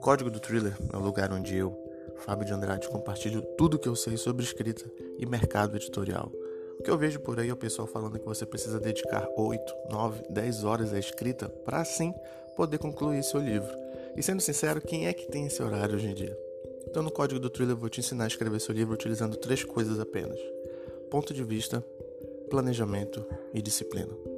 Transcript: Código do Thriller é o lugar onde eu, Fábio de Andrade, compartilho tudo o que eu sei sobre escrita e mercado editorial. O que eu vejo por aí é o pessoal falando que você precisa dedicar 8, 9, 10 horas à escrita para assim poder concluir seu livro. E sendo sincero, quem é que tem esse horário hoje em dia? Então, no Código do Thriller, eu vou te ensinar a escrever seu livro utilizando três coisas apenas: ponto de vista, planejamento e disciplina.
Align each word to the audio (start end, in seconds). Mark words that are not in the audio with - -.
Código 0.00 0.30
do 0.30 0.40
Thriller 0.40 0.74
é 0.92 0.96
o 0.96 1.00
lugar 1.00 1.30
onde 1.30 1.54
eu, 1.54 1.76
Fábio 2.16 2.46
de 2.46 2.52
Andrade, 2.54 2.88
compartilho 2.88 3.42
tudo 3.58 3.74
o 3.74 3.78
que 3.78 3.88
eu 3.88 3.94
sei 3.94 4.16
sobre 4.16 4.42
escrita 4.42 4.90
e 5.18 5.26
mercado 5.26 5.76
editorial. 5.76 6.32
O 6.78 6.82
que 6.82 6.90
eu 6.90 6.96
vejo 6.96 7.20
por 7.20 7.38
aí 7.38 7.50
é 7.50 7.52
o 7.52 7.56
pessoal 7.56 7.86
falando 7.86 8.18
que 8.18 8.24
você 8.24 8.46
precisa 8.46 8.80
dedicar 8.80 9.28
8, 9.36 9.74
9, 9.90 10.22
10 10.30 10.64
horas 10.64 10.94
à 10.94 10.98
escrita 10.98 11.50
para 11.50 11.82
assim 11.82 12.14
poder 12.56 12.78
concluir 12.78 13.22
seu 13.22 13.40
livro. 13.40 13.70
E 14.16 14.22
sendo 14.22 14.40
sincero, 14.40 14.80
quem 14.80 15.06
é 15.06 15.12
que 15.12 15.28
tem 15.28 15.46
esse 15.46 15.62
horário 15.62 15.96
hoje 15.96 16.06
em 16.06 16.14
dia? 16.14 16.36
Então, 16.86 17.02
no 17.02 17.10
Código 17.10 17.38
do 17.38 17.50
Thriller, 17.50 17.76
eu 17.76 17.78
vou 17.78 17.90
te 17.90 18.00
ensinar 18.00 18.24
a 18.24 18.28
escrever 18.28 18.58
seu 18.58 18.74
livro 18.74 18.94
utilizando 18.94 19.36
três 19.36 19.62
coisas 19.64 20.00
apenas: 20.00 20.38
ponto 21.10 21.34
de 21.34 21.44
vista, 21.44 21.84
planejamento 22.48 23.24
e 23.52 23.60
disciplina. 23.60 24.29